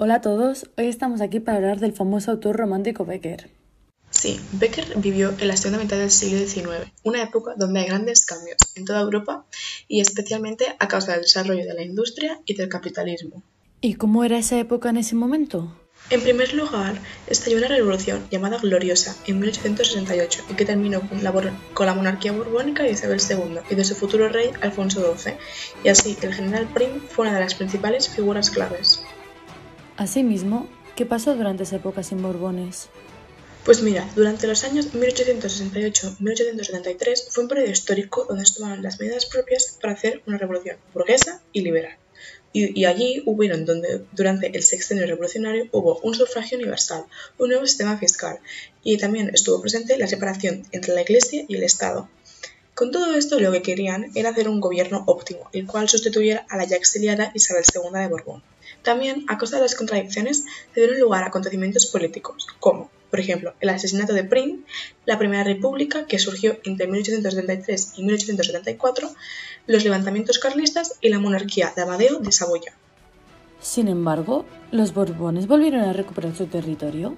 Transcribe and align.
Hola 0.00 0.14
a 0.14 0.20
todos, 0.20 0.70
hoy 0.76 0.86
estamos 0.86 1.20
aquí 1.20 1.40
para 1.40 1.56
hablar 1.56 1.80
del 1.80 1.92
famoso 1.92 2.30
autor 2.30 2.54
romántico 2.56 3.04
Becker. 3.04 3.50
Sí, 4.10 4.38
Becker 4.52 4.96
vivió 4.98 5.34
en 5.40 5.48
la 5.48 5.56
segunda 5.56 5.82
mitad 5.82 5.96
del 5.96 6.12
siglo 6.12 6.38
XIX, 6.38 6.92
una 7.02 7.20
época 7.20 7.54
donde 7.56 7.80
hay 7.80 7.86
grandes 7.86 8.24
cambios 8.24 8.58
en 8.76 8.84
toda 8.84 9.00
Europa 9.00 9.44
y 9.88 10.00
especialmente 10.00 10.66
a 10.78 10.86
causa 10.86 11.14
del 11.14 11.22
desarrollo 11.22 11.64
de 11.64 11.74
la 11.74 11.82
industria 11.82 12.38
y 12.44 12.54
del 12.54 12.68
capitalismo. 12.68 13.42
¿Y 13.80 13.94
cómo 13.94 14.22
era 14.22 14.38
esa 14.38 14.56
época 14.60 14.88
en 14.90 14.98
ese 14.98 15.16
momento? 15.16 15.76
En 16.10 16.20
primer 16.20 16.54
lugar, 16.54 16.94
estalló 17.26 17.58
una 17.58 17.66
revolución 17.66 18.24
llamada 18.30 18.58
Gloriosa 18.58 19.16
en 19.26 19.40
1868 19.40 20.44
y 20.48 20.54
que 20.54 20.64
terminó 20.64 21.00
con 21.00 21.24
la, 21.24 21.32
con 21.74 21.86
la 21.86 21.94
monarquía 21.94 22.30
borbónica 22.30 22.84
de 22.84 22.92
Isabel 22.92 23.20
II 23.20 23.58
y 23.68 23.74
de 23.74 23.84
su 23.84 23.96
futuro 23.96 24.28
rey 24.28 24.52
Alfonso 24.60 25.12
XII, 25.16 25.32
y 25.82 25.88
así 25.88 26.16
el 26.22 26.34
general 26.34 26.68
Prim 26.72 27.00
fue 27.08 27.26
una 27.26 27.34
de 27.34 27.40
las 27.40 27.56
principales 27.56 28.08
figuras 28.08 28.50
claves. 28.50 29.02
Asimismo, 29.98 30.66
¿qué 30.94 31.04
pasó 31.06 31.34
durante 31.34 31.64
esa 31.64 31.74
época 31.74 32.04
sin 32.04 32.22
Borbones? 32.22 32.86
Pues 33.64 33.82
mira, 33.82 34.08
durante 34.14 34.46
los 34.46 34.62
años 34.62 34.94
1868-1873 34.94 37.30
fue 37.30 37.42
un 37.42 37.48
periodo 37.48 37.72
histórico 37.72 38.24
donde 38.28 38.46
se 38.46 38.54
tomaron 38.54 38.84
las 38.84 39.00
medidas 39.00 39.26
propias 39.26 39.76
para 39.80 39.94
hacer 39.94 40.22
una 40.28 40.38
revolución 40.38 40.76
burguesa 40.94 41.42
y 41.52 41.62
liberal. 41.62 41.96
Y, 42.52 42.84
allí 42.84 43.24
hubieron 43.26 43.64
donde 43.64 44.04
durante 44.12 44.56
el 44.56 44.62
sexenio 44.62 45.04
revolucionario 45.04 45.66
hubo 45.72 45.98
un 46.04 46.14
sufragio 46.14 46.58
universal, 46.58 47.04
un 47.36 47.48
nuevo 47.48 47.66
sistema 47.66 47.98
fiscal 47.98 48.38
y 48.84 48.98
también 48.98 49.32
estuvo 49.34 49.60
presente 49.60 49.98
la 49.98 50.06
separación 50.06 50.62
entre 50.70 50.94
la 50.94 51.02
Iglesia 51.02 51.44
y 51.48 51.56
el 51.56 51.64
Estado. 51.64 52.08
Con 52.74 52.92
todo 52.92 53.16
esto 53.16 53.40
lo 53.40 53.50
que 53.50 53.62
querían 53.62 54.12
era 54.14 54.30
hacer 54.30 54.48
un 54.48 54.60
gobierno 54.60 55.02
óptimo, 55.06 55.50
el 55.52 55.66
cual 55.66 55.88
sustituyera 55.88 56.46
a 56.48 56.56
la 56.56 56.66
ya 56.66 56.76
exiliada 56.76 57.32
Isabel 57.34 57.64
II 57.74 57.98
de 57.98 58.06
Borbón. 58.06 58.44
También, 58.82 59.24
a 59.28 59.38
causa 59.38 59.56
de 59.56 59.62
las 59.62 59.74
contradicciones, 59.74 60.44
se 60.74 60.80
dieron 60.80 60.98
lugar 61.00 61.24
a 61.24 61.26
acontecimientos 61.26 61.86
políticos, 61.86 62.46
como 62.60 62.90
por 63.10 63.20
ejemplo, 63.20 63.54
el 63.60 63.70
asesinato 63.70 64.12
de 64.12 64.24
Prim, 64.24 64.64
la 65.06 65.18
Primera 65.18 65.44
República, 65.44 66.06
que 66.06 66.18
surgió 66.18 66.58
entre 66.64 66.86
1873 66.86 67.94
y 67.96 68.02
1874, 68.02 69.10
los 69.66 69.84
levantamientos 69.84 70.38
carlistas 70.38 70.94
y 71.00 71.08
la 71.08 71.18
monarquía 71.18 71.72
de 71.74 71.82
Amadeo 71.82 72.18
de 72.18 72.32
Saboya. 72.32 72.74
Sin 73.60 73.88
embargo, 73.88 74.44
¿los 74.70 74.94
Borbones 74.94 75.46
volvieron 75.46 75.80
a 75.80 75.92
recuperar 75.92 76.36
su 76.36 76.46
territorio? 76.46 77.16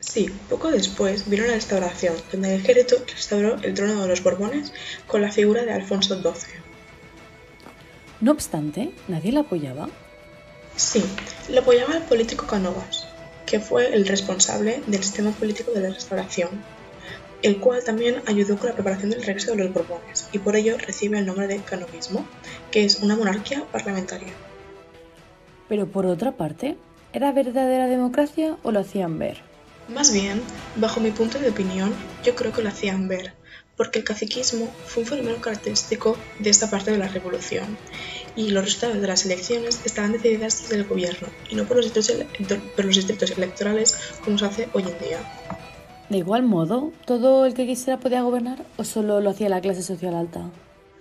Sí, 0.00 0.30
poco 0.48 0.70
después 0.70 1.28
vino 1.28 1.44
la 1.44 1.54
restauración, 1.54 2.14
donde 2.32 2.54
el 2.54 2.60
ejército 2.60 2.96
restauró 3.06 3.56
el 3.62 3.74
trono 3.74 4.02
de 4.02 4.08
los 4.08 4.22
Borbones 4.22 4.72
con 5.06 5.20
la 5.20 5.30
figura 5.30 5.64
de 5.64 5.72
Alfonso 5.72 6.16
XII. 6.16 6.54
No 8.20 8.32
obstante, 8.32 8.92
¿nadie 9.08 9.32
la 9.32 9.40
apoyaba? 9.40 9.88
Sí, 10.78 11.04
lo 11.48 11.60
apoyaba 11.60 11.96
el 11.96 12.04
político 12.04 12.46
Canovas, 12.46 13.08
que 13.46 13.58
fue 13.58 13.92
el 13.92 14.06
responsable 14.06 14.80
del 14.86 15.02
sistema 15.02 15.32
político 15.32 15.72
de 15.72 15.80
la 15.80 15.88
restauración, 15.88 16.50
el 17.42 17.58
cual 17.58 17.82
también 17.82 18.22
ayudó 18.26 18.56
con 18.56 18.68
la 18.68 18.76
preparación 18.76 19.10
del 19.10 19.24
regreso 19.24 19.50
de 19.50 19.64
los 19.64 19.72
Borbones, 19.72 20.28
y 20.30 20.38
por 20.38 20.54
ello 20.54 20.78
recibe 20.78 21.18
el 21.18 21.26
nombre 21.26 21.48
de 21.48 21.58
canovismo, 21.58 22.24
que 22.70 22.84
es 22.84 23.00
una 23.00 23.16
monarquía 23.16 23.64
parlamentaria. 23.72 24.32
Pero 25.68 25.88
por 25.88 26.06
otra 26.06 26.36
parte, 26.36 26.76
¿era 27.12 27.32
verdadera 27.32 27.88
democracia 27.88 28.56
o 28.62 28.70
lo 28.70 28.78
hacían 28.78 29.18
ver? 29.18 29.42
Más 29.88 30.12
bien, 30.12 30.40
bajo 30.76 31.00
mi 31.00 31.10
punto 31.10 31.40
de 31.40 31.48
opinión, 31.48 31.92
yo 32.22 32.36
creo 32.36 32.52
que 32.52 32.62
lo 32.62 32.68
hacían 32.68 33.08
ver, 33.08 33.32
porque 33.76 33.98
el 33.98 34.04
caciquismo 34.04 34.72
fue 34.86 35.02
un 35.02 35.08
fenómeno 35.08 35.40
característico 35.40 36.16
de 36.38 36.50
esta 36.50 36.70
parte 36.70 36.92
de 36.92 36.98
la 36.98 37.08
revolución, 37.08 37.76
y 38.38 38.50
los 38.50 38.64
resultados 38.64 39.00
de 39.00 39.06
las 39.08 39.26
elecciones 39.26 39.80
estaban 39.84 40.12
decididas 40.12 40.62
desde 40.62 40.76
el 40.76 40.84
gobierno 40.84 41.26
y 41.50 41.56
no 41.56 41.64
por 41.64 41.76
los 41.76 41.86
distritos, 41.86 43.30
electorales 43.36 43.98
como 44.24 44.38
se 44.38 44.44
hace 44.44 44.68
hoy 44.74 44.82
en 44.82 44.98
día. 45.04 45.18
De 46.08 46.18
igual 46.18 46.44
modo, 46.44 46.92
¿todo 47.04 47.46
el 47.46 47.54
que 47.54 47.66
quisiera 47.66 47.98
podía 47.98 48.22
gobernar 48.22 48.64
o 48.76 48.84
solo 48.84 49.20
lo 49.20 49.30
hacía 49.30 49.48
la 49.48 49.60
clase 49.60 49.82
social 49.82 50.14
alta? 50.14 50.48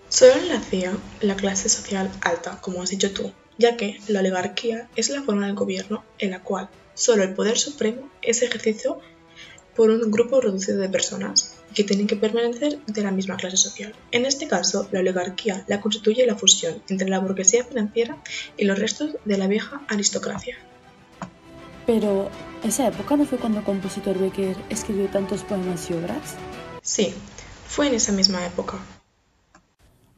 Solo 0.09 0.33
lo 0.49 0.57
hacía 0.57 0.97
la 1.21 1.35
clase 1.35 1.69
social 1.69 2.09
alta, 2.21 2.57
como 2.59 2.81
has 2.81 2.89
dicho 2.89 3.11
tú, 3.11 3.31
ya 3.59 3.77
que 3.77 3.99
la 4.07 4.21
oligarquía 4.21 4.89
es 4.95 5.11
la 5.11 5.21
forma 5.21 5.45
del 5.45 5.55
gobierno 5.55 6.03
en 6.17 6.31
la 6.31 6.41
cual 6.41 6.69
solo 6.95 7.21
el 7.21 7.35
poder 7.35 7.59
supremo 7.59 8.09
es 8.23 8.41
ejercido 8.41 8.99
por 9.77 9.91
un 9.91 10.11
grupo 10.11 10.41
reducido 10.41 10.79
de 10.79 10.89
personas 10.89 11.53
que 11.73 11.83
tienen 11.83 12.07
que 12.07 12.15
permanecer 12.15 12.79
de 12.88 13.03
la 13.03 13.11
misma 13.11 13.38
clase 13.38 13.57
social. 13.57 13.93
En 14.11 14.25
este 14.25 14.47
caso, 14.47 14.89
la 14.91 15.01
oligarquía 15.01 15.63
la 15.67 15.79
constituye 15.79 16.25
la 16.25 16.35
fusión 16.35 16.81
entre 16.89 17.07
la 17.07 17.19
burguesía 17.19 17.63
financiera 17.63 18.17
y 18.57 18.65
los 18.65 18.79
restos 18.79 19.15
de 19.23 19.38
la 19.38 19.47
vieja 19.47 19.81
aristocracia. 19.88 20.57
Pero, 21.85 22.29
¿esa 22.63 22.88
época 22.88 23.15
no 23.15 23.25
fue 23.25 23.38
cuando 23.38 23.59
el 23.59 23.65
compositor 23.65 24.17
Becker 24.17 24.57
escribió 24.69 25.07
tantos 25.07 25.43
poemas 25.43 25.89
y 25.89 25.94
obras? 25.94 26.35
Sí, 26.81 27.13
fue 27.67 27.88
en 27.88 27.94
esa 27.94 28.11
misma 28.11 28.45
época. 28.45 28.79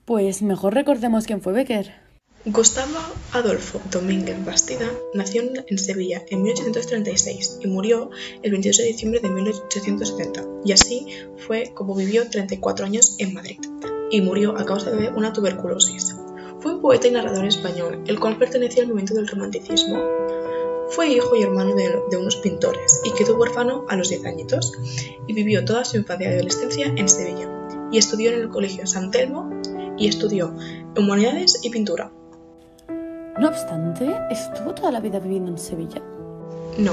Pues 0.06 0.42
mejor 0.42 0.74
recordemos 0.74 1.26
quién 1.26 1.42
fue 1.42 1.54
Becker. 1.54 2.09
Gustavo 2.46 2.98
Adolfo 3.34 3.82
Domínguez 3.92 4.46
Bastida 4.46 4.90
nació 5.14 5.44
en 5.68 5.78
Sevilla 5.78 6.24
en 6.30 6.42
1836 6.44 7.58
y 7.60 7.68
murió 7.68 8.12
el 8.42 8.52
22 8.52 8.78
de 8.78 8.84
diciembre 8.86 9.20
de 9.20 9.30
1870, 9.30 10.46
y 10.64 10.72
así 10.72 11.08
fue 11.46 11.74
como 11.74 11.96
vivió 11.96 12.30
34 12.30 12.86
años 12.86 13.18
en 13.20 13.34
Madrid, 13.34 13.60
y 14.10 14.22
murió 14.22 14.58
a 14.58 14.66
causa 14.66 14.90
de 14.90 15.10
una 15.10 15.34
tuberculosis. 15.34 16.16
Fue 16.62 16.76
un 16.76 16.82
poeta 16.82 17.10
y 17.10 17.12
narrador 17.12 17.46
español, 17.46 18.06
el 18.08 18.22
cual 18.22 18.38
pertenecía 18.38 18.84
al 18.84 18.88
movimiento 18.88 19.16
del 19.16 19.28
romanticismo. 19.28 20.02
Fue 20.92 21.10
hijo 21.10 21.36
y 21.36 21.44
hermano 21.44 21.76
de, 21.76 22.18
unos 22.18 22.38
pintores 22.38 23.02
y 23.04 23.12
quedó 23.12 23.36
huérfano 23.38 23.86
a 23.90 23.98
los 23.98 24.08
10 24.08 24.26
añitos, 24.26 24.72
y 25.28 25.34
vivió 25.34 25.66
toda 25.66 25.84
su 25.84 25.98
infancia 25.98 26.30
y 26.30 26.36
adolescencia 26.36 26.86
en 26.96 27.10
Sevilla, 27.10 27.50
y 27.92 27.98
estudió 27.98 28.32
en 28.32 28.40
el 28.40 28.50
Colegio 28.50 28.88
San 28.88 29.12
Telmo 29.12 29.60
y 29.98 30.08
estudió 30.08 30.56
Humanidades 30.96 31.60
y 31.64 31.70
Pintura. 31.70 32.14
No 33.40 33.48
obstante, 33.48 34.14
¿estuvo 34.30 34.74
toda 34.74 34.92
la 34.92 35.00
vida 35.00 35.18
viviendo 35.18 35.50
en 35.50 35.58
Sevilla? 35.58 36.02
No. 36.78 36.92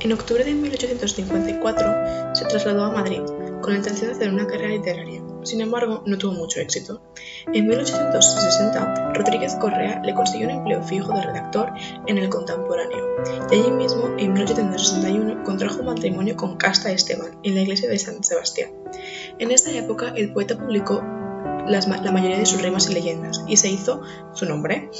En 0.00 0.10
octubre 0.14 0.42
de 0.42 0.54
1854 0.54 2.34
se 2.34 2.46
trasladó 2.46 2.84
a 2.84 2.92
Madrid 2.92 3.20
con 3.60 3.72
la 3.72 3.76
intención 3.76 4.08
de 4.08 4.14
hacer 4.14 4.32
una 4.32 4.46
carrera 4.46 4.70
literaria. 4.70 5.22
Sin 5.42 5.60
embargo, 5.60 6.02
no 6.06 6.16
tuvo 6.16 6.32
mucho 6.32 6.60
éxito. 6.60 7.02
En 7.52 7.66
1860, 7.66 9.12
Rodríguez 9.12 9.54
Correa 9.56 10.00
le 10.02 10.14
consiguió 10.14 10.48
un 10.48 10.54
empleo 10.54 10.82
fijo 10.82 11.12
de 11.12 11.24
redactor 11.24 11.70
en 12.06 12.16
El 12.16 12.30
Contemporáneo, 12.30 13.04
y 13.50 13.54
allí 13.54 13.70
mismo, 13.72 14.14
en 14.18 14.32
1861, 14.32 15.44
contrajo 15.44 15.82
matrimonio 15.82 16.36
con 16.36 16.56
Casta 16.56 16.90
Esteban 16.90 17.38
en 17.42 17.54
la 17.54 17.60
iglesia 17.60 17.90
de 17.90 17.98
San 17.98 18.24
Sebastián. 18.24 18.70
En 19.38 19.50
esta 19.50 19.70
época, 19.70 20.14
el 20.16 20.32
poeta 20.32 20.56
publicó 20.56 21.04
la 21.66 22.12
mayoría 22.12 22.38
de 22.38 22.46
sus 22.46 22.62
rimas 22.62 22.88
y 22.90 22.94
leyendas, 22.94 23.42
y 23.46 23.56
se 23.56 23.70
hizo 23.70 24.02
su 24.34 24.46
nombre. 24.46 24.90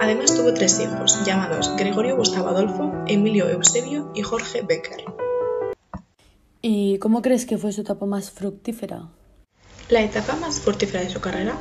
Además 0.00 0.34
tuvo 0.34 0.54
tres 0.54 0.80
hijos, 0.80 1.24
llamados 1.24 1.70
Gregorio 1.76 2.16
Gustavo 2.16 2.48
Adolfo, 2.48 2.92
Emilio 3.06 3.48
Eusebio 3.48 4.10
y 4.14 4.22
Jorge 4.22 4.62
Becker. 4.62 5.04
¿Y 6.60 6.98
cómo 6.98 7.22
crees 7.22 7.44
que 7.44 7.58
fue 7.58 7.72
su 7.72 7.80
etapa 7.80 8.06
más 8.06 8.30
fructífera? 8.30 9.08
La 9.88 10.02
etapa 10.02 10.36
más 10.36 10.60
fructífera 10.60 11.02
de 11.02 11.10
su 11.10 11.20
carrera, 11.20 11.56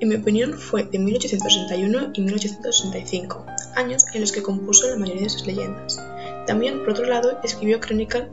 en 0.00 0.08
mi 0.08 0.16
opinión, 0.16 0.54
fue 0.54 0.84
de 0.84 0.98
1861 0.98 2.10
y 2.14 2.20
1865, 2.20 3.46
años 3.76 4.04
en 4.12 4.20
los 4.20 4.32
que 4.32 4.42
compuso 4.42 4.90
la 4.90 4.96
mayoría 4.96 5.22
de 5.22 5.30
sus 5.30 5.46
leyendas. 5.46 6.02
También, 6.46 6.80
por 6.80 6.90
otro 6.90 7.06
lado, 7.06 7.38
escribió 7.42 7.80
crónicas 7.80 8.24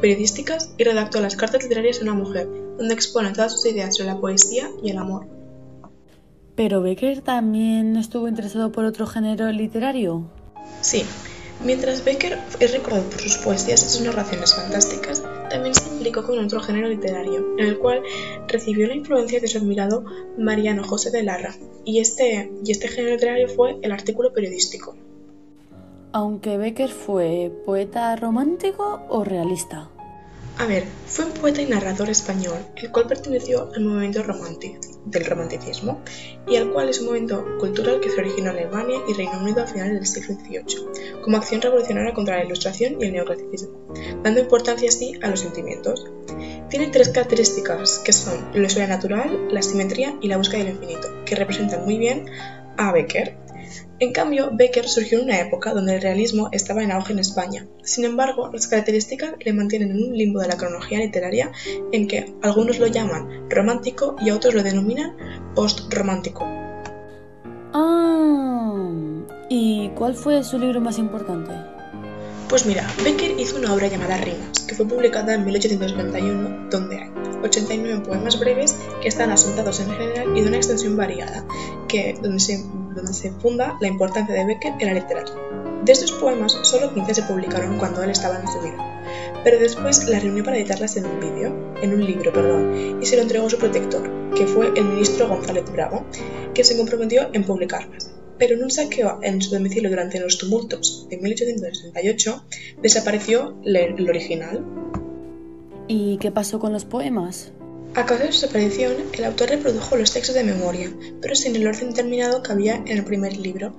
periodísticas 0.00 0.74
y 0.76 0.84
redactó 0.84 1.20
las 1.20 1.36
cartas 1.36 1.62
literarias 1.62 2.00
a 2.00 2.02
una 2.02 2.14
mujer, 2.14 2.48
donde 2.76 2.94
expone 2.94 3.32
todas 3.32 3.52
sus 3.52 3.66
ideas 3.66 3.96
sobre 3.96 4.10
la 4.10 4.20
poesía 4.20 4.68
y 4.82 4.90
el 4.90 4.98
amor. 4.98 5.26
¿Pero 6.54 6.82
Becker 6.82 7.22
también 7.22 7.96
estuvo 7.96 8.28
interesado 8.28 8.72
por 8.72 8.84
otro 8.84 9.06
género 9.06 9.50
literario? 9.50 10.30
Sí. 10.80 11.04
Mientras 11.64 12.04
Becker 12.04 12.38
es 12.58 12.72
recordado 12.72 13.04
por 13.04 13.20
sus 13.20 13.36
poesías 13.38 13.82
y 13.84 13.88
sus 13.88 14.00
narraciones 14.00 14.54
fantásticas, 14.54 15.22
también 15.48 15.74
se 15.74 15.88
implicó 15.88 16.24
con 16.24 16.38
otro 16.38 16.60
género 16.60 16.88
literario, 16.88 17.54
en 17.56 17.66
el 17.66 17.78
cual 17.78 18.02
recibió 18.48 18.88
la 18.88 18.96
influencia 18.96 19.38
de 19.38 19.46
su 19.46 19.58
admirado 19.58 20.04
Mariano 20.36 20.82
José 20.82 21.10
de 21.10 21.22
Larra, 21.22 21.54
y 21.84 22.00
este, 22.00 22.50
y 22.64 22.72
este 22.72 22.88
género 22.88 23.14
literario 23.14 23.48
fue 23.48 23.76
el 23.82 23.92
artículo 23.92 24.32
periodístico. 24.32 24.96
Aunque 26.14 26.58
Becker 26.58 26.90
fue 26.90 27.50
poeta 27.64 28.14
romántico 28.16 29.00
o 29.08 29.24
realista. 29.24 29.88
A 30.58 30.66
ver, 30.66 30.84
fue 31.06 31.24
un 31.24 31.32
poeta 31.32 31.62
y 31.62 31.66
narrador 31.66 32.10
español, 32.10 32.58
el 32.76 32.90
cual 32.92 33.06
perteneció 33.06 33.70
al 33.74 33.84
movimiento 33.84 34.22
del 35.06 35.24
romanticismo 35.24 36.02
y 36.46 36.56
al 36.56 36.70
cual 36.70 36.90
es 36.90 37.00
un 37.00 37.06
movimiento 37.06 37.44
cultural 37.58 38.00
que 38.00 38.10
se 38.10 38.20
originó 38.20 38.50
en 38.50 38.58
Alemania 38.58 38.98
y 39.08 39.14
Reino 39.14 39.40
Unido 39.40 39.62
a 39.62 39.66
finales 39.66 39.94
del 39.94 40.06
siglo 40.06 40.34
XVIII, 40.34 41.22
como 41.22 41.38
acción 41.38 41.62
revolucionaria 41.62 42.12
contra 42.12 42.36
la 42.36 42.44
ilustración 42.44 43.00
y 43.00 43.06
el 43.06 43.12
neoclasicismo, 43.14 43.94
dando 44.22 44.40
importancia 44.40 44.90
así 44.90 45.18
a 45.22 45.28
los 45.28 45.40
sentimientos. 45.40 46.04
Tiene 46.68 46.88
tres 46.88 47.08
características, 47.08 48.00
que 48.04 48.12
son 48.12 48.50
lo 48.52 48.68
sobrenatural, 48.68 49.48
la 49.50 49.62
simetría 49.62 50.18
y 50.20 50.28
la 50.28 50.36
búsqueda 50.36 50.64
del 50.64 50.74
infinito, 50.74 51.08
que 51.24 51.36
representan 51.36 51.84
muy 51.84 51.96
bien 51.96 52.26
a 52.76 52.92
Becker. 52.92 53.41
En 54.02 54.12
cambio, 54.12 54.50
Becker 54.52 54.88
surgió 54.88 55.18
en 55.18 55.26
una 55.26 55.38
época 55.38 55.72
donde 55.72 55.94
el 55.94 56.02
realismo 56.02 56.48
estaba 56.50 56.82
en 56.82 56.90
auge 56.90 57.12
en 57.12 57.20
España. 57.20 57.68
Sin 57.84 58.04
embargo, 58.04 58.50
las 58.52 58.66
características 58.66 59.34
le 59.38 59.52
mantienen 59.52 59.92
en 59.92 60.02
un 60.02 60.18
limbo 60.18 60.40
de 60.40 60.48
la 60.48 60.56
cronología 60.56 60.98
literaria 60.98 61.52
en 61.92 62.08
que 62.08 62.34
algunos 62.42 62.80
lo 62.80 62.88
llaman 62.88 63.48
romántico 63.48 64.16
y 64.20 64.32
otros 64.32 64.54
lo 64.54 64.64
denominan 64.64 65.14
post-romántico. 65.54 66.44
Ah, 67.72 68.90
¿y 69.48 69.90
cuál 69.90 70.16
fue 70.16 70.42
su 70.42 70.58
libro 70.58 70.80
más 70.80 70.98
importante? 70.98 71.52
Pues 72.48 72.66
mira, 72.66 72.84
Becker 73.04 73.38
hizo 73.38 73.56
una 73.56 73.72
obra 73.72 73.86
llamada 73.86 74.16
Rimas, 74.16 74.64
que 74.66 74.74
fue 74.74 74.84
publicada 74.84 75.34
en 75.34 75.44
1871, 75.44 76.70
donde 76.70 76.98
hay 76.98 77.10
89 77.44 78.02
poemas 78.04 78.38
breves 78.38 78.76
que 79.00 79.06
están 79.06 79.30
asentados 79.30 79.78
en 79.78 79.90
general 79.90 80.36
y 80.36 80.40
de 80.40 80.48
una 80.48 80.56
extensión 80.56 80.96
variada, 80.96 81.46
que, 81.88 82.18
donde, 82.20 82.40
se, 82.40 82.64
donde 82.94 83.12
se 83.12 83.30
funda 83.32 83.76
la 83.80 83.88
importancia 83.88 84.34
de 84.34 84.44
Becker 84.44 84.74
en 84.78 84.86
la 84.86 84.94
literatura. 84.94 85.40
De 85.84 85.92
estos 85.92 86.12
poemas, 86.12 86.56
solo 86.62 86.94
15 86.94 87.14
se 87.14 87.22
publicaron 87.22 87.78
cuando 87.78 88.02
él 88.02 88.10
estaba 88.10 88.38
en 88.38 88.46
su 88.46 88.60
vida, 88.60 89.02
pero 89.42 89.58
después 89.58 90.08
las 90.08 90.22
reunió 90.22 90.44
para 90.44 90.56
editarlas 90.56 90.96
en 90.96 91.06
un 91.06 91.20
vídeo, 91.20 91.74
en 91.82 91.92
un 91.92 92.04
libro, 92.04 92.32
perdón, 92.32 92.98
y 93.02 93.06
se 93.06 93.16
lo 93.16 93.22
entregó 93.22 93.46
a 93.46 93.50
su 93.50 93.58
protector, 93.58 94.08
que 94.34 94.46
fue 94.46 94.72
el 94.76 94.84
ministro 94.84 95.28
González 95.28 95.64
Bravo, 95.72 96.04
que 96.54 96.64
se 96.64 96.76
comprometió 96.76 97.28
en 97.32 97.44
publicarlas 97.44 98.12
pero 98.42 98.56
en 98.56 98.64
un 98.64 98.72
saqueo 98.72 99.20
en 99.22 99.40
su 99.40 99.54
domicilio 99.54 99.88
durante 99.88 100.18
los 100.18 100.36
tumultos 100.36 101.06
de 101.08 101.16
1868 101.16 102.44
desapareció 102.82 103.56
el 103.64 104.08
original. 104.08 104.64
¿Y 105.86 106.16
qué 106.18 106.32
pasó 106.32 106.58
con 106.58 106.72
los 106.72 106.84
poemas? 106.84 107.52
A 107.94 108.06
causa 108.06 108.24
de 108.24 108.32
su 108.32 108.40
desaparición, 108.40 108.94
el 109.12 109.24
autor 109.26 109.50
reprodujo 109.50 109.96
los 109.96 110.14
textos 110.14 110.34
de 110.34 110.42
memoria, 110.42 110.90
pero 111.20 111.34
sin 111.34 111.54
el 111.54 111.66
orden 111.66 111.90
determinado 111.90 112.42
que 112.42 112.52
había 112.52 112.76
en 112.76 112.88
el 112.88 113.04
primer 113.04 113.36
libro. 113.36 113.74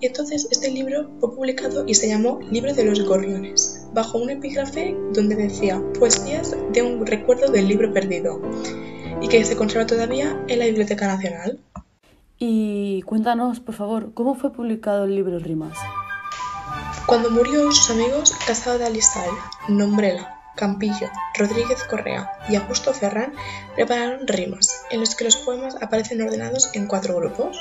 Y 0.00 0.06
entonces 0.06 0.46
este 0.52 0.70
libro 0.70 1.10
fue 1.18 1.34
publicado 1.34 1.84
y 1.84 1.94
se 1.94 2.08
llamó 2.08 2.38
Libro 2.52 2.72
de 2.72 2.84
los 2.84 3.04
Gorriones, 3.04 3.88
bajo 3.92 4.18
un 4.18 4.30
epígrafe 4.30 4.96
donde 5.12 5.34
decía 5.34 5.82
Poesías 5.98 6.54
de 6.72 6.82
un 6.82 7.04
recuerdo 7.04 7.50
del 7.50 7.66
libro 7.66 7.92
perdido, 7.92 8.40
y 9.20 9.26
que 9.26 9.44
se 9.44 9.56
conserva 9.56 9.84
todavía 9.84 10.40
en 10.46 10.60
la 10.60 10.66
Biblioteca 10.66 11.08
Nacional. 11.08 11.58
Y 12.38 13.02
cuéntanos, 13.02 13.58
por 13.58 13.74
favor, 13.74 14.14
¿cómo 14.14 14.36
fue 14.36 14.52
publicado 14.52 15.06
el 15.06 15.16
libro 15.16 15.40
Rimas? 15.40 15.76
Cuando 17.06 17.30
murió, 17.30 17.72
sus 17.72 17.90
amigos 17.90 18.32
Casado 18.46 18.78
de 18.78 18.86
Alisal, 18.86 19.30
Nombrela, 19.68 20.35
Campillo, 20.56 21.10
Rodríguez 21.38 21.84
Correa 21.84 22.32
y 22.48 22.56
Augusto 22.56 22.92
Ferrán 22.92 23.32
prepararon 23.74 24.26
rimas, 24.26 24.82
en 24.90 25.00
los 25.00 25.14
que 25.14 25.24
los 25.24 25.36
poemas 25.36 25.76
aparecen 25.80 26.22
ordenados 26.22 26.70
en 26.74 26.86
cuatro 26.86 27.16
grupos. 27.16 27.56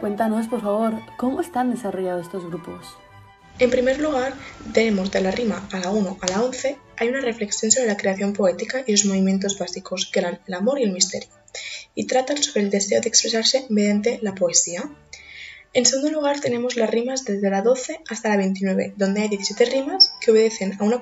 Cuéntanos, 0.00 0.48
por 0.48 0.62
favor, 0.62 0.94
¿cómo 1.18 1.40
están 1.40 1.70
desarrollados 1.70 2.26
estos 2.26 2.46
grupos? 2.46 2.96
En 3.58 3.68
primer 3.68 4.00
lugar, 4.00 4.32
tenemos 4.72 5.10
de 5.10 5.20
la 5.20 5.30
rima 5.30 5.68
a 5.72 5.80
la 5.80 5.90
1 5.90 6.18
a 6.18 6.26
la 6.28 6.42
11, 6.42 6.78
hay 6.96 7.08
una 7.08 7.20
reflexión 7.20 7.70
sobre 7.70 7.88
la 7.88 7.98
creación 7.98 8.32
poética 8.32 8.82
y 8.86 8.96
sus 8.96 9.10
movimientos 9.10 9.58
básicos, 9.58 10.08
que 10.10 10.20
eran 10.20 10.40
el 10.46 10.54
amor 10.54 10.78
y 10.78 10.84
el 10.84 10.92
misterio 10.92 11.28
y 11.94 12.06
tratan 12.06 12.42
sobre 12.42 12.62
el 12.62 12.70
deseo 12.70 13.00
de 13.00 13.08
expresarse 13.08 13.66
mediante 13.68 14.18
la 14.22 14.34
poesía. 14.34 14.88
En 15.72 15.86
segundo 15.86 16.10
lugar 16.10 16.40
tenemos 16.40 16.76
las 16.76 16.90
rimas 16.90 17.24
desde 17.24 17.48
la 17.48 17.62
12 17.62 18.00
hasta 18.08 18.28
la 18.30 18.36
29, 18.36 18.94
donde 18.96 19.22
hay 19.22 19.28
17 19.28 19.66
rimas 19.66 20.12
que 20.20 20.32
obedecen 20.32 20.76
a 20.80 20.84
una, 20.84 20.98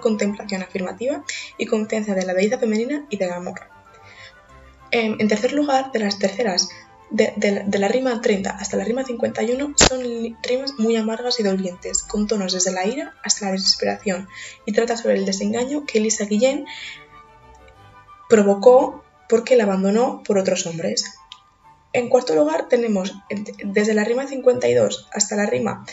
contemplación 0.00 0.62
afirmativa 0.62 1.24
y 1.58 1.66
confianza 1.66 2.14
de 2.14 2.26
la 2.26 2.32
belleza 2.32 2.58
femenina 2.58 3.06
y 3.08 3.18
del 3.18 3.32
amor. 3.32 3.60
En, 4.90 5.28
tercer 5.28 5.52
lugar, 5.52 5.92
de 5.92 6.00
las 6.00 6.18
terceras, 6.18 6.70
de, 7.10 7.32
de, 7.36 7.78
la 7.78 7.86
rima 7.86 8.20
30 8.20 8.50
hasta 8.50 8.76
la 8.76 8.84
rima 8.84 9.04
51 9.04 9.74
son 9.76 10.02
rimas 10.42 10.72
muy 10.78 10.96
amargas 10.96 11.38
y 11.38 11.44
dolientes, 11.44 12.02
con 12.02 12.26
tonos 12.26 12.52
desde 12.52 12.72
la 12.72 12.86
ira 12.86 13.14
hasta 13.22 13.46
la 13.46 13.52
desesperación, 13.52 14.28
y 14.66 14.72
trata 14.72 14.96
sobre 14.96 15.14
el 15.14 15.24
desengaño 15.24 15.84
que 15.86 15.98
Elisa 15.98 16.24
Guillén 16.24 16.64
provocó 18.28 19.04
porque 19.28 19.54
la 19.54 19.64
abandonó 19.64 20.22
por 20.24 20.38
otros 20.38 20.66
hombres. 20.66 21.04
En 21.94 22.08
cuarto 22.08 22.34
lugar 22.34 22.66
tenemos 22.68 23.14
desde 23.64 23.94
la 23.94 24.02
rima 24.02 24.26
52 24.26 25.08
hasta 25.12 25.36
la 25.36 25.46
rima 25.46 25.86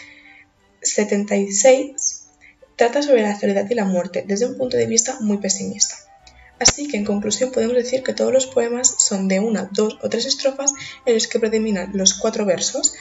76, 0.82 2.26
trata 2.76 3.04
sobre 3.04 3.22
la 3.22 3.40
soledad 3.40 3.70
y 3.70 3.76
la 3.76 3.86
muerte 3.86 4.24
desde 4.28 4.48
un 4.48 4.58
punto 4.58 4.78
de 4.78 4.88
vista 4.88 5.20
muy 5.20 5.38
pesimista. 5.38 5.96
Así 6.60 6.88
que 6.88 6.98
en 6.98 7.06
conclusión 7.06 7.52
podemos 7.52 7.76
decir 7.76 8.02
que 8.02 8.16
todos 8.16 8.34
los 8.34 8.48
poemas 8.48 8.96
son 8.98 9.28
de 9.28 9.40
una, 9.40 9.70
dos 9.72 10.00
o 10.02 10.10
tres 10.10 10.26
estrofas 10.26 10.74
en 11.06 11.14
los 11.14 11.28
que 11.28 11.40
predominan 11.40 11.92
los 11.94 12.16
cuatro 12.16 12.46
versos 12.46 12.96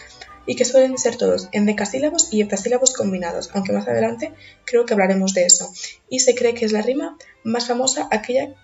y 0.44 0.55
que 0.55 0.67
suelen 0.67 0.99
ser 0.99 1.17
todos 1.17 1.49
en 1.52 1.64
decasílabos 1.64 2.29
y 2.31 2.43
heptasílabos 2.43 2.93
combinados, 2.93 3.49
aunque 3.55 3.73
más 3.73 3.88
adelante 3.88 4.35
creo 4.67 4.85
que 4.85 4.93
hablaremos 4.93 5.32
de 5.32 5.44
eso. 5.44 5.73
Y 6.11 6.20
se 6.20 6.35
cree 6.35 6.52
que 6.52 6.67
es 6.67 6.73
la 6.73 6.82
rima 6.82 7.17
más 7.44 7.67
famosa 7.67 8.08
aquella 8.11 8.55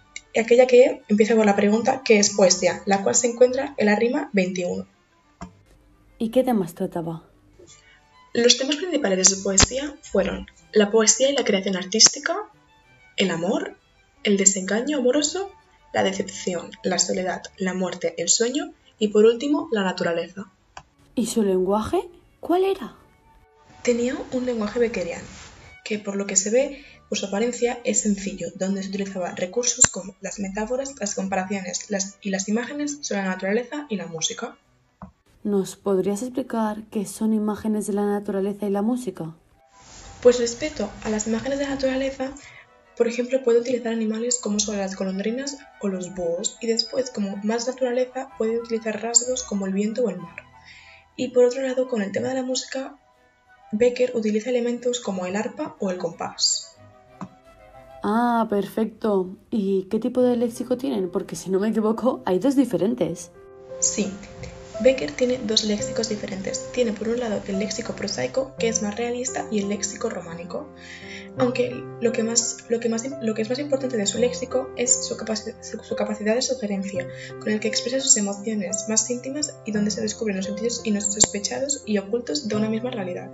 aquella 0.41 0.67
que 0.67 1.03
empieza 1.09 1.37
con 1.37 1.47
la 1.47 1.56
pregunta 1.56 2.03
¿qué 2.05 2.19
es 2.19 2.35
poesía?, 2.35 2.83
la 2.87 3.03
cual 3.03 3.15
se 3.15 3.29
encuentra 3.29 3.75
en 3.77 3.87
la 3.87 3.97
rima 3.97 4.31
21. 4.33 4.87
¿Y 6.19 6.31
qué 6.31 6.44
temas 6.44 6.75
trataba? 6.75 7.25
Los 8.33 8.59
temas 8.59 8.77
principales 8.77 9.19
de 9.19 9.25
su 9.25 9.43
poesía 9.43 9.94
fueron 10.03 10.47
la 10.73 10.91
poesía 10.91 11.31
y 11.31 11.35
la 11.35 11.44
creación 11.44 11.77
artística, 11.77 12.37
el 13.17 13.31
amor, 13.31 13.77
el 14.25 14.37
desengaño 14.37 14.99
amoroso, 14.99 15.50
la 15.93 16.03
decepción, 16.03 16.71
la 16.83 16.99
soledad, 16.99 17.43
la 17.56 17.73
muerte, 17.73 18.15
el 18.19 18.29
sueño 18.29 18.73
y 18.99 19.09
por 19.09 19.25
último 19.25 19.69
la 19.73 19.85
naturaleza. 19.85 20.50
¿Y 21.15 21.27
su 21.27 21.43
lenguaje? 21.43 22.00
¿Cuál 22.41 22.65
era? 22.65 22.94
Tenía 23.83 24.17
un 24.33 24.44
lenguaje 24.44 24.81
beckeriano, 24.81 25.25
que 25.87 26.00
por 26.00 26.17
lo 26.17 26.27
que 26.27 26.35
se 26.35 26.50
ve 26.50 26.85
por 27.09 27.17
su 27.17 27.27
apariencia 27.27 27.79
es 27.85 28.00
sencillo, 28.00 28.49
donde 28.56 28.83
se 28.83 28.88
utilizaban 28.88 29.37
recursos 29.37 29.87
como 29.87 30.17
las 30.21 30.41
metáforas, 30.41 30.94
las 30.99 31.15
comparaciones 31.15 31.87
y 32.21 32.31
las 32.31 32.49
imágenes 32.49 32.99
sobre 33.03 33.23
la 33.23 33.29
naturaleza 33.29 33.87
y 33.88 33.97
la 33.97 34.06
música. 34.06 34.56
¿Nos 35.44 35.77
podrías 35.77 36.23
explicar 36.23 36.83
qué 36.91 37.06
son 37.06 37.33
imágenes 37.33 37.87
de 37.87 37.93
la 37.93 38.05
naturaleza 38.05 38.67
y 38.67 38.71
la 38.71 38.83
música? 38.83 39.37
Pues 40.23 40.41
respecto 40.41 40.91
a 41.05 41.11
las 41.11 41.29
imágenes 41.29 41.61
de 41.61 41.67
la 41.67 41.75
naturaleza, 41.77 42.33
por 42.97 43.06
ejemplo, 43.06 43.44
puede 43.44 43.61
utilizar 43.61 43.93
animales 43.93 44.41
como 44.43 44.59
son 44.59 44.79
las 44.79 44.97
golondrinas 44.97 45.59
o 45.81 45.87
los 45.87 46.12
búhos, 46.17 46.56
y 46.61 46.67
después, 46.67 47.11
como 47.11 47.37
más 47.44 47.69
naturaleza, 47.69 48.31
puede 48.38 48.59
utilizar 48.59 49.00
rasgos 49.00 49.44
como 49.44 49.67
el 49.67 49.73
viento 49.73 50.03
o 50.03 50.11
el 50.11 50.17
mar. 50.17 50.43
Y 51.15 51.29
por 51.29 51.44
otro 51.44 51.62
lado, 51.62 51.87
con 51.87 52.03
el 52.03 52.11
tema 52.11 52.31
de 52.31 52.35
la 52.35 52.43
música, 52.43 52.99
Becker 53.73 54.13
utiliza 54.15 54.50
elementos 54.50 55.00
como 55.00 55.26
el 55.26 55.37
arpa 55.37 55.76
o 55.81 55.90
el 55.90 55.99
compás. 55.99 56.76
Ah, 58.02 58.47
perfecto. 58.49 59.37
¿Y 59.50 59.85
qué 59.85 59.99
tipo 59.99 60.23
de 60.23 60.37
léxico 60.37 60.76
tienen? 60.76 61.11
Porque 61.11 61.35
si 61.35 61.50
no 61.50 61.59
me 61.59 61.69
equivoco, 61.69 62.23
hay 62.25 62.38
dos 62.38 62.55
diferentes. 62.55 63.33
Sí, 63.81 64.12
Becker 64.81 65.11
tiene 65.12 65.40
dos 65.43 65.64
léxicos 65.64 66.09
diferentes. 66.09 66.71
Tiene 66.73 66.93
por 66.93 67.09
un 67.09 67.19
lado 67.19 67.40
el 67.47 67.59
léxico 67.59 67.95
prosaico, 67.95 68.55
que 68.59 68.69
es 68.69 68.83
más 68.83 68.97
realista, 68.97 69.47
y 69.50 69.61
el 69.61 69.69
léxico 69.69 70.11
románico. 70.11 70.69
Aunque 71.38 71.83
lo 72.00 72.12
que, 72.12 72.23
más, 72.23 72.59
lo, 72.69 72.81
que 72.81 72.88
más, 72.88 73.05
lo 73.23 73.35
que 73.35 73.43
es 73.43 73.49
más 73.49 73.59
importante 73.59 73.97
de 73.97 74.07
su 74.07 74.19
léxico 74.19 74.71
es 74.76 75.05
su, 75.05 75.17
su 75.17 75.97
capacidad 75.97 76.35
de 76.35 76.43
sugerencia, 76.43 77.07
con 77.40 77.52
el 77.52 77.61
que 77.61 77.69
expresa 77.69 78.00
sus 78.00 78.17
emociones 78.17 78.87
más 78.88 79.09
íntimas 79.11 79.55
y 79.64 79.73
donde 79.73 79.90
se 79.90 80.00
descubren 80.00 80.37
los 80.37 80.47
sentidos 80.47 80.81
insospechados 80.85 81.83
y 81.87 81.99
ocultos 81.99 82.49
de 82.49 82.57
una 82.57 82.69
misma 82.69 82.90
realidad. 82.90 83.31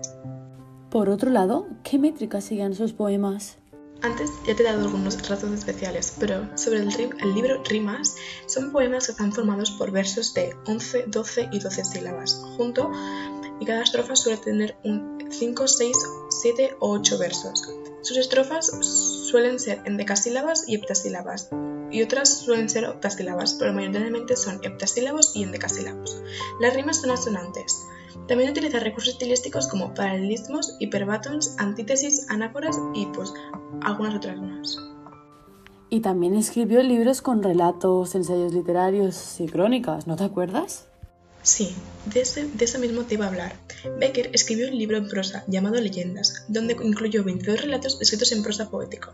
Por 0.92 1.08
otro 1.08 1.30
lado, 1.30 1.68
¿qué 1.84 1.98
métricas 1.98 2.44
siguen 2.44 2.74
sus 2.74 2.92
poemas? 2.92 3.56
Antes 4.02 4.30
ya 4.46 4.54
te 4.54 4.62
he 4.62 4.66
dado 4.66 4.84
algunos 4.84 5.26
rasgos 5.26 5.50
especiales, 5.52 6.14
pero 6.20 6.46
sobre 6.54 6.80
el, 6.80 7.34
libro 7.34 7.62
Rimas 7.64 8.14
son 8.44 8.72
poemas 8.72 9.06
que 9.06 9.12
están 9.12 9.32
formados 9.32 9.70
por 9.70 9.90
versos 9.90 10.34
de 10.34 10.54
11, 10.66 11.04
12 11.06 11.48
y 11.50 11.60
12 11.60 11.84
sílabas, 11.86 12.34
junto, 12.58 12.90
y 13.58 13.64
cada 13.64 13.84
estrofa 13.84 14.14
suele 14.14 14.36
tener 14.36 14.76
un 14.84 15.18
5, 15.30 15.66
6, 15.66 15.96
7 16.28 16.76
o 16.80 16.90
8 16.90 17.16
versos. 17.16 17.70
Sus 18.02 18.16
estrofas 18.16 18.66
suelen 19.30 19.60
ser 19.60 19.80
en 19.84 19.96
decasílabas 19.96 20.64
y 20.68 20.74
heptasílabas, 20.74 21.50
y 21.92 22.02
otras 22.02 22.38
suelen 22.38 22.68
ser 22.68 22.86
octasílabas, 22.86 23.54
pero 23.54 23.72
mayoritariamente 23.72 24.36
son 24.36 24.58
heptasílabos 24.62 25.36
y 25.36 25.44
endecasílabos. 25.44 26.20
Las 26.60 26.74
rimas 26.74 27.00
son 27.00 27.12
asonantes. 27.12 27.86
También 28.26 28.50
utiliza 28.50 28.80
recursos 28.80 29.14
estilísticos 29.14 29.68
como 29.68 29.94
paralelismos, 29.94 30.76
hiperbátons, 30.80 31.54
antítesis, 31.58 32.26
anáforas 32.28 32.78
y 32.94 33.06
pues 33.06 33.32
algunas 33.82 34.16
otras 34.16 34.40
más. 34.40 34.78
Y 35.88 36.00
también 36.00 36.34
escribió 36.34 36.82
libros 36.82 37.22
con 37.22 37.42
relatos, 37.42 38.14
ensayos 38.14 38.52
literarios 38.52 39.40
y 39.40 39.46
crónicas, 39.46 40.06
¿no 40.06 40.16
te 40.16 40.24
acuerdas? 40.24 40.88
Sí, 41.42 41.74
de, 42.06 42.20
eso 42.20 42.78
mismo 42.78 43.02
te 43.02 43.14
iba 43.14 43.24
a 43.24 43.28
hablar. 43.28 43.56
Becker 43.98 44.30
escribió 44.32 44.68
un 44.68 44.78
libro 44.78 44.96
en 44.96 45.08
prosa 45.08 45.44
llamado 45.48 45.80
Leyendas, 45.80 46.44
donde 46.48 46.76
incluyó 46.80 47.24
22 47.24 47.62
relatos 47.62 47.98
escritos 48.00 48.30
en 48.32 48.44
prosa 48.44 48.70
poético. 48.70 49.12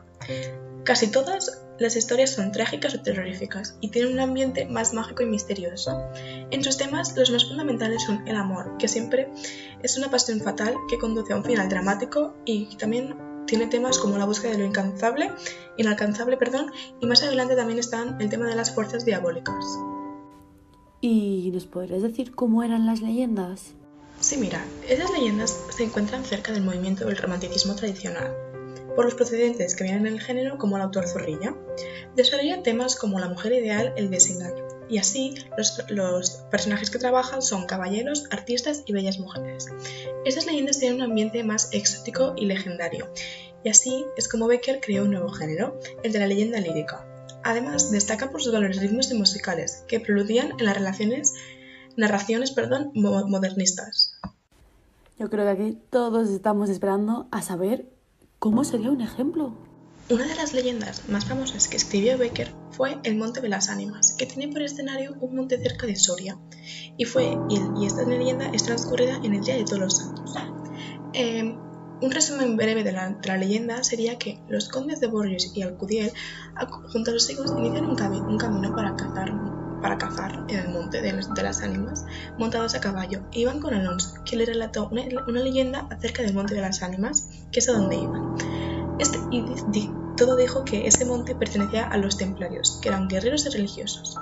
Casi 0.84 1.10
todas 1.10 1.62
las 1.78 1.96
historias 1.96 2.30
son 2.30 2.52
trágicas 2.52 2.94
o 2.94 3.00
terroríficas 3.00 3.76
y 3.80 3.90
tienen 3.90 4.12
un 4.12 4.20
ambiente 4.20 4.66
más 4.66 4.92
mágico 4.92 5.22
y 5.22 5.26
misterioso. 5.26 6.02
En 6.50 6.62
sus 6.62 6.76
temas, 6.76 7.16
los 7.16 7.30
más 7.30 7.46
fundamentales 7.46 8.02
son 8.04 8.26
el 8.28 8.36
amor, 8.36 8.76
que 8.78 8.88
siempre 8.88 9.30
es 9.82 9.96
una 9.96 10.10
pasión 10.10 10.40
fatal 10.40 10.74
que 10.88 10.98
conduce 10.98 11.32
a 11.32 11.36
un 11.36 11.44
final 11.44 11.68
dramático 11.68 12.34
y 12.44 12.76
también 12.76 13.16
tiene 13.46 13.66
temas 13.66 13.98
como 13.98 14.18
la 14.18 14.26
búsqueda 14.26 14.52
de 14.52 14.58
lo 14.58 14.64
incansable, 14.66 15.32
inalcanzable, 15.78 16.36
perdón, 16.36 16.70
y 17.00 17.06
más 17.06 17.22
adelante 17.22 17.56
también 17.56 17.78
están 17.78 18.20
el 18.20 18.28
tema 18.28 18.46
de 18.46 18.54
las 18.54 18.74
fuerzas 18.74 19.06
diabólicas. 19.06 19.64
¿Y 21.00 21.50
nos 21.52 21.66
podrías 21.66 22.02
decir 22.02 22.34
cómo 22.34 22.64
eran 22.64 22.84
las 22.84 23.00
leyendas? 23.00 23.74
Sí, 24.18 24.36
mira, 24.36 24.64
esas 24.88 25.12
leyendas 25.12 25.56
se 25.70 25.84
encuentran 25.84 26.24
cerca 26.24 26.52
del 26.52 26.64
movimiento 26.64 27.06
del 27.06 27.16
romanticismo 27.16 27.76
tradicional, 27.76 28.34
por 28.96 29.04
los 29.04 29.14
procedentes 29.14 29.76
que 29.76 29.84
vienen 29.84 30.08
en 30.08 30.14
el 30.14 30.20
género 30.20 30.58
como 30.58 30.74
el 30.76 30.82
autor 30.82 31.06
Zorrilla. 31.06 31.54
Desarrolla 32.16 32.64
temas 32.64 32.96
como 32.96 33.20
la 33.20 33.28
mujer 33.28 33.52
ideal, 33.52 33.92
el 33.96 34.10
desengaño, 34.10 34.66
y 34.88 34.98
así 34.98 35.36
los, 35.56 35.84
los, 35.88 36.30
personajes 36.50 36.90
que 36.90 36.98
trabajan 36.98 37.42
son 37.42 37.66
caballeros, 37.66 38.24
artistas 38.30 38.82
y 38.84 38.92
bellas 38.92 39.20
mujeres. 39.20 39.66
Estas 40.24 40.46
leyendas 40.46 40.80
tienen 40.80 40.96
un 40.96 41.10
ambiente 41.10 41.44
más 41.44 41.68
exótico 41.72 42.34
y 42.36 42.46
legendario, 42.46 43.08
y 43.62 43.68
así 43.68 44.04
es 44.16 44.26
como 44.26 44.48
Becker 44.48 44.80
creó 44.80 45.04
un 45.04 45.12
nuevo 45.12 45.28
género, 45.28 45.78
el 46.02 46.10
de 46.10 46.18
la 46.18 46.26
leyenda 46.26 46.58
lírica. 46.58 47.06
Además, 47.44 47.90
destaca 47.90 48.30
por 48.30 48.42
sus 48.42 48.52
valores 48.52 48.80
rítmicos 48.80 49.10
y 49.10 49.14
musicales, 49.14 49.84
que 49.88 50.00
preludían 50.00 50.52
en 50.58 50.64
las 50.64 50.76
relaciones, 50.76 51.34
narraciones 51.96 52.50
perdón, 52.50 52.90
modernistas. 52.94 54.18
Yo 55.18 55.28
creo 55.30 55.44
que 55.44 55.50
aquí 55.50 55.78
todos 55.90 56.28
estamos 56.30 56.70
esperando 56.70 57.26
a 57.30 57.42
saber 57.42 57.88
cómo 58.38 58.64
sería 58.64 58.90
un 58.90 59.00
ejemplo. 59.00 59.52
Una 60.10 60.26
de 60.26 60.36
las 60.36 60.54
leyendas 60.54 61.08
más 61.08 61.26
famosas 61.26 61.68
que 61.68 61.76
escribió 61.76 62.16
Becker 62.16 62.54
fue 62.70 62.98
el 63.02 63.16
Monte 63.16 63.40
de 63.40 63.48
las 63.48 63.68
Ánimas, 63.68 64.14
que 64.16 64.26
tiene 64.26 64.50
por 64.50 64.62
escenario 64.62 65.16
un 65.20 65.36
monte 65.36 65.58
cerca 65.58 65.86
de 65.86 65.96
Soria, 65.96 66.38
y, 66.96 67.04
fue, 67.04 67.36
y, 67.50 67.84
esta 67.84 68.04
leyenda 68.04 68.48
es 68.54 68.62
transcurrida 68.64 69.16
en 69.22 69.34
el 69.34 69.42
Día 69.42 69.56
de 69.56 69.64
Todos 69.64 69.80
los 69.80 69.96
Santos. 69.98 70.34
Eh, 71.12 71.54
un 72.00 72.10
resumen 72.10 72.56
breve 72.56 72.84
de 72.84 72.92
la, 72.92 73.36
leyenda 73.36 73.82
sería 73.82 74.18
que 74.18 74.38
los 74.48 74.68
condes 74.68 75.00
de 75.00 75.08
Borges 75.08 75.52
y 75.54 75.62
Alcudiel, 75.62 76.12
junto 76.92 77.10
a 77.10 77.14
los 77.14 77.28
hijos, 77.30 77.52
inician 77.56 77.86
un, 77.86 77.96
camino 77.96 78.74
para 78.74 78.94
cazar, 78.96 79.32
para 79.82 79.98
cazar 79.98 80.44
en 80.48 80.58
el 80.58 80.68
monte 80.68 81.02
de, 81.02 81.12
las 81.12 81.62
ánimas, 81.62 82.04
montados 82.38 82.74
a 82.74 82.80
caballo, 82.80 83.20
e 83.32 83.40
iban 83.40 83.60
con 83.60 83.74
Alonso, 83.74 84.14
quien 84.24 84.38
le 84.38 84.46
relató 84.46 84.88
una, 84.90 85.40
leyenda 85.40 85.86
acerca 85.90 86.22
del 86.22 86.34
monte 86.34 86.54
de 86.54 86.60
las 86.60 86.82
ánimas, 86.82 87.28
que 87.50 87.60
es 87.60 87.68
a 87.68 87.72
donde 87.72 87.96
iban. 87.96 88.36
Este, 88.98 89.18
todo 90.16 90.36
dijo 90.36 90.64
que 90.64 90.86
ese 90.86 91.04
monte 91.04 91.34
pertenecía 91.34 91.86
a 91.86 91.96
los 91.96 92.16
templarios, 92.16 92.78
que 92.82 92.88
eran 92.88 93.08
guerreros 93.08 93.46
y 93.46 93.50
religiosos. 93.50 94.18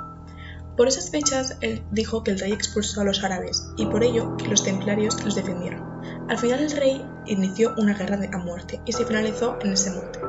Por 0.76 0.88
esas 0.88 1.10
fechas, 1.10 1.56
él 1.62 1.82
dijo 1.90 2.22
que 2.22 2.32
el 2.32 2.38
rey 2.38 2.52
expulsó 2.52 3.00
a 3.00 3.04
los 3.04 3.24
árabes 3.24 3.66
y 3.76 3.86
por 3.86 4.04
ello 4.04 4.36
que 4.36 4.48
los 4.48 4.62
templarios 4.62 5.24
los 5.24 5.34
defendieron. 5.34 5.82
Al 6.28 6.38
final 6.38 6.60
el 6.60 6.70
rey 6.70 7.02
inició 7.26 7.74
una 7.78 7.94
guerra 7.94 8.18
a 8.32 8.38
muerte 8.38 8.80
y 8.84 8.92
se 8.92 9.06
finalizó 9.06 9.56
en 9.62 9.72
ese 9.72 9.90
monte. 9.90 10.20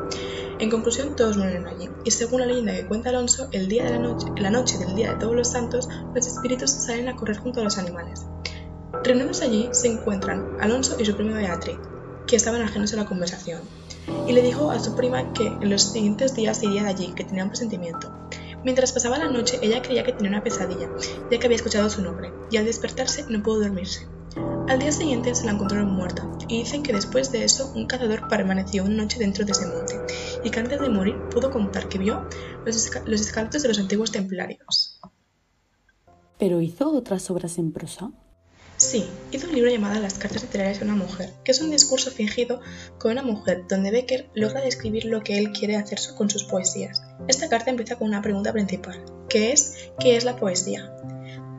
En 0.60 0.72
conclusión, 0.72 1.16
todos 1.16 1.38
mueren 1.38 1.68
allí, 1.68 1.90
y 2.04 2.12
según 2.12 2.42
la 2.42 2.48
leyenda 2.48 2.74
que 2.74 2.88
cuenta 2.88 3.10
Alonso, 3.10 3.48
el 3.52 3.68
día 3.68 3.84
de 3.84 3.92
la 3.92 4.00
noche, 4.00 4.28
la 4.38 4.50
noche 4.50 4.78
del 4.80 4.96
día 4.96 5.14
de 5.14 5.20
todos 5.20 5.36
los 5.36 5.52
santos, 5.52 5.88
los 6.16 6.26
espíritus 6.26 6.72
salen 6.72 7.10
a 7.10 7.16
correr 7.16 7.38
junto 7.38 7.60
a 7.60 7.64
los 7.64 7.78
animales. 7.78 8.26
Reunidos 9.04 9.42
allí 9.42 9.70
se 9.72 9.88
encuentran 9.88 10.58
Alonso 10.60 10.96
y 11.00 11.06
su 11.06 11.16
prima 11.16 11.38
Beatriz, 11.38 11.78
que 12.26 12.38
estaban 12.38 12.62
ajenos 12.62 12.92
a 12.94 12.98
la 12.98 13.06
conversación, 13.06 13.62
y 14.28 14.34
le 14.34 14.42
dijo 14.42 14.72
a 14.72 14.80
su 14.80 14.96
prima 14.96 15.34
que 15.34 15.46
en 15.46 15.70
los 15.70 15.84
siguientes 15.84 16.34
días 16.34 16.64
iría 16.64 16.84
de 16.84 16.90
allí, 16.90 17.14
que 17.14 17.24
tenía 17.24 17.44
un 17.44 17.50
presentimiento. 17.50 18.12
Mientras 18.64 18.92
pasaba 18.92 19.18
la 19.18 19.30
noche, 19.30 19.60
ella 19.62 19.82
creía 19.82 20.04
que 20.04 20.14
tenía 20.14 20.32
una 20.32 20.44
pesadilla, 20.44 20.90
ya 21.32 21.40
que 21.40 21.46
había 21.46 21.56
escuchado 21.56 21.90
su 21.90 22.02
nombre, 22.02 22.32
y 22.52 22.58
al 22.58 22.66
despertarse 22.66 23.26
no 23.30 23.42
pudo 23.44 23.62
dormirse. 23.62 24.08
Al 24.68 24.80
día 24.80 24.92
siguiente 24.92 25.34
se 25.34 25.46
la 25.46 25.54
encontraron 25.54 25.92
muerta, 25.92 26.30
y 26.48 26.60
dicen 26.60 26.84
que 26.84 26.94
después 26.94 27.32
de 27.32 27.44
eso 27.44 27.72
un 27.74 27.88
cazador 27.88 28.28
permaneció 28.28 28.84
una 28.84 29.04
noche 29.04 29.20
dentro 29.20 29.46
de 29.46 29.52
ese 29.52 29.68
monte, 29.68 29.96
y 30.44 30.50
que 30.50 30.60
antes 30.60 30.80
de 30.80 30.90
morir 30.90 31.16
pudo 31.30 31.52
contar 31.52 31.88
que 31.88 32.00
vio 32.00 32.28
los, 32.66 32.76
esqueletos 32.76 33.62
de 33.62 33.68
los 33.68 33.80
antiguos 33.80 34.12
templarios. 34.12 35.00
¿Pero 36.38 36.62
hizo 36.62 36.92
otras 36.92 37.32
obras 37.32 37.58
en 37.58 37.72
prosa? 37.72 38.12
Sí, 38.78 39.10
hizo 39.32 39.48
un 39.48 39.56
libro 39.56 39.72
llamado 39.72 40.00
Las 40.00 40.14
cartas 40.14 40.44
literarias 40.44 40.78
de 40.78 40.86
una 40.86 40.94
mujer, 40.94 41.32
que 41.44 41.52
es 41.52 41.62
un 41.62 41.72
discurso 41.72 42.12
fingido 42.12 42.62
con 43.00 43.12
una 43.12 43.24
mujer 43.24 43.64
donde 43.68 43.90
Becker 43.90 44.30
logra 44.36 44.62
describir 44.62 45.06
lo 45.06 45.24
que 45.24 45.40
él 45.40 45.52
quiere 45.52 45.78
hacer 45.78 45.98
con 46.16 46.30
sus 46.30 46.44
poesías. 46.44 47.02
Esta 47.28 47.50
carta 47.50 47.72
empieza 47.72 47.96
con 47.96 48.08
una 48.08 48.22
pregunta 48.22 48.54
principal, 48.54 49.04
que 49.30 49.52
es 49.52 49.90
¿qué 50.00 50.16
es 50.16 50.26
la 50.26 50.36
poesía? 50.36 50.94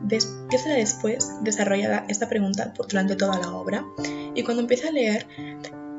Empieza 0.01 0.69
después 0.69 1.29
desarrollada 1.43 2.05
esta 2.07 2.29
pregunta 2.29 2.73
durante 2.87 3.17
toda 3.17 3.37
la 3.37 3.53
obra 3.53 3.85
y 4.33 4.43
cuando 4.43 4.61
empieza 4.61 4.87
a 4.87 4.91
leer 4.91 5.27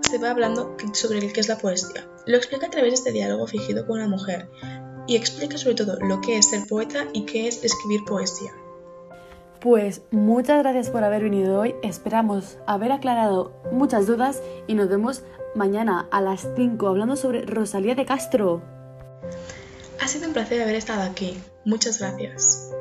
se 0.01 0.17
va 0.17 0.31
hablando 0.31 0.75
sobre 0.95 1.31
qué 1.31 1.41
es 1.41 1.49
la 1.49 1.59
poesía. 1.59 2.09
Lo 2.25 2.39
explica 2.39 2.69
a 2.69 2.71
través 2.71 2.93
de 2.93 2.97
este 2.97 3.13
diálogo 3.13 3.47
fingido 3.47 3.87
con 3.87 3.99
una 3.99 4.09
mujer 4.09 4.49
y 5.07 5.17
explica 5.17 5.59
sobre 5.59 5.75
todo 5.75 5.99
lo 6.01 6.23
que 6.23 6.39
es 6.39 6.49
ser 6.49 6.67
poeta 6.67 7.09
y 7.13 7.27
qué 7.27 7.47
es 7.47 7.63
escribir 7.63 8.05
poesía. 8.07 8.53
Pues 9.61 10.03
muchas 10.11 10.63
gracias 10.63 10.89
por 10.89 11.05
haber 11.05 11.23
venido 11.23 11.61
hoy. 11.61 11.75
Esperamos 11.83 12.57
haber 12.67 12.93
aclarado 12.93 13.53
muchas 13.71 14.07
dudas 14.07 14.43
y 14.67 14.75
nos 14.75 14.89
vemos 14.89 15.23
mañana 15.55 16.09
a 16.11 16.23
las 16.23 16.49
5 16.57 16.89
hablando 16.89 17.15
sobre 17.15 17.43
Rosalía 17.43 17.95
de 17.95 18.07
Castro. 18.07 18.63
Ha 20.01 20.09
sido 20.09 20.29
un 20.29 20.33
placer 20.33 20.63
haber 20.63 20.77
estado 20.77 21.03
aquí. 21.03 21.39
Muchas 21.67 21.99
gracias. 21.99 22.73